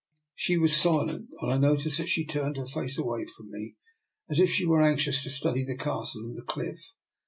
She 0.33 0.57
was 0.57 0.75
silent, 0.75 1.29
and 1.41 1.51
I 1.51 1.57
noticed 1.59 1.99
that 1.99 2.09
she 2.09 2.25
turned 2.25 2.57
her 2.57 2.65
face 2.65 2.97
away 2.97 3.27
from 3.37 3.51
me, 3.51 3.75
as 4.31 4.39
if 4.39 4.49
she 4.49 4.65
were 4.65 4.81
anxious 4.81 5.21
to 5.21 5.29
study 5.29 5.63
the 5.63 5.77
Castle 5.77 6.23
and 6.25 6.35
the 6.35 6.41
cliff. 6.41 6.81